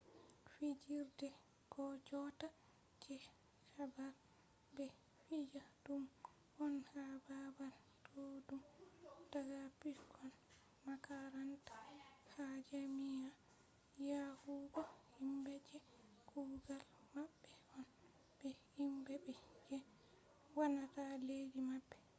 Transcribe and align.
fijirde 0.53 1.27
jotta 2.07 2.47
je 3.03 3.15
habre 3.75 4.07
be 4.75 4.85
fija 5.23 5.61
dum 5.83 6.03
on 6.65 6.73
ha 6.91 7.03
babal 7.27 7.75
duddum 8.13 8.61
daga 9.31 9.61
pikkon 9.79 10.31
makaranta 10.85 11.75
ha 12.33 12.45
jami’a 12.67 13.29
yahugo 14.09 14.81
himbe 15.15 15.53
je 15.67 15.77
kugal 16.29 16.83
mabbe 17.13 17.51
on 17.77 17.85
be 18.39 18.49
himbe 18.73 19.13
je 19.69 19.77
wannata 20.57 21.03
leddi 21.27 21.59
mabbe 21.69 21.97